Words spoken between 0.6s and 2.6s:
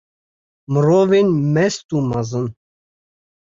Mirovên mest û mezin!